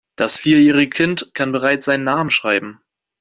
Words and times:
Das 0.17 0.39
vierjährige 0.39 0.89
Kind 0.89 1.29
kann 1.35 1.51
bereits 1.51 1.85
seinen 1.85 2.05
Namen 2.05 2.31
schreiben. 2.31 2.81